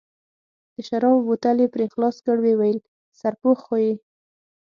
[0.73, 2.79] د شرابو بوتل یې پرې خلاص کړ، ویې ویل:
[3.19, 3.93] سرپوښ خو یې.